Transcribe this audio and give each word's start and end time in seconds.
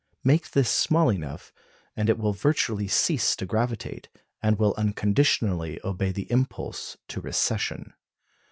Make 0.23 0.49
this 0.49 0.67
small 0.71 1.11
enough, 1.11 1.53
and 1.95 2.09
it 2.09 2.17
will 2.17 2.33
virtually 2.33 2.87
cease 2.87 3.35
to 3.35 3.45
gravitate, 3.45 4.09
and 4.41 4.57
will 4.57 4.73
unconditionally 4.75 5.79
obey 5.83 6.11
the 6.11 6.25
impulse 6.31 6.97
to 7.09 7.21
recession. 7.21 7.93